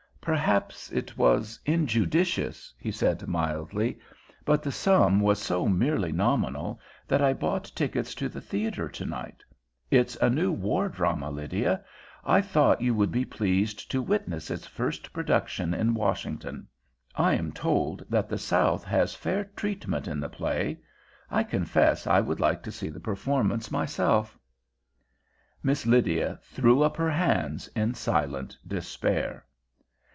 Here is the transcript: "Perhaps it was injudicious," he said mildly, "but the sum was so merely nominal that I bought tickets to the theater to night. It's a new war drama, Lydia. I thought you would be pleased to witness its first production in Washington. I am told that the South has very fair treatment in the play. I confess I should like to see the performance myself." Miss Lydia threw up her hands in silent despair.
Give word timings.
"Perhaps 0.23 0.91
it 0.91 1.17
was 1.17 1.59
injudicious," 1.65 2.71
he 2.77 2.91
said 2.91 3.25
mildly, 3.27 3.97
"but 4.45 4.61
the 4.61 4.71
sum 4.71 5.19
was 5.19 5.39
so 5.41 5.67
merely 5.67 6.11
nominal 6.11 6.79
that 7.07 7.23
I 7.23 7.33
bought 7.33 7.71
tickets 7.75 8.13
to 8.15 8.29
the 8.29 8.39
theater 8.39 8.87
to 8.87 9.03
night. 9.07 9.43
It's 9.89 10.15
a 10.17 10.29
new 10.29 10.51
war 10.51 10.89
drama, 10.89 11.31
Lydia. 11.31 11.83
I 12.23 12.39
thought 12.39 12.81
you 12.81 12.93
would 12.93 13.11
be 13.11 13.25
pleased 13.25 13.89
to 13.89 14.01
witness 14.03 14.51
its 14.51 14.67
first 14.67 15.11
production 15.11 15.73
in 15.73 15.95
Washington. 15.95 16.67
I 17.15 17.33
am 17.33 17.51
told 17.51 18.05
that 18.07 18.29
the 18.29 18.37
South 18.37 18.83
has 18.83 19.15
very 19.15 19.45
fair 19.45 19.51
treatment 19.55 20.07
in 20.07 20.19
the 20.19 20.29
play. 20.29 20.77
I 21.31 21.43
confess 21.43 22.05
I 22.05 22.23
should 22.23 22.39
like 22.39 22.61
to 22.61 22.71
see 22.71 22.89
the 22.89 22.99
performance 22.99 23.71
myself." 23.71 24.37
Miss 25.63 25.87
Lydia 25.87 26.39
threw 26.43 26.83
up 26.83 26.95
her 26.97 27.09
hands 27.09 27.69
in 27.69 27.95
silent 27.95 28.55
despair. 28.67 29.45